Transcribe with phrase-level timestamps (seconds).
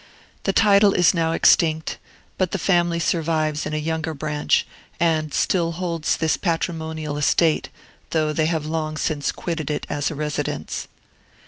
[0.45, 1.99] The title is now extinct,
[2.39, 4.65] but the family survives in a younger branch,
[4.99, 7.69] and still holds this patrimonial estate,
[8.09, 10.87] though they have long since quitted it as a residence.